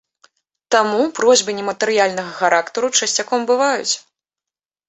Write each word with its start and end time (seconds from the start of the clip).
Таму 0.75 1.01
просьбы 1.19 1.55
нематэрыяльнага 1.59 2.31
характару 2.39 2.87
часцяком 3.01 3.47
бываюць. 3.53 3.93